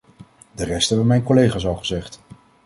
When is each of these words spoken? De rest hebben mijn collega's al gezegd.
De 0.55 0.65
rest 0.65 0.89
hebben 0.89 1.07
mijn 1.07 1.23
collega's 1.23 1.65
al 1.65 1.75
gezegd. 1.75 2.21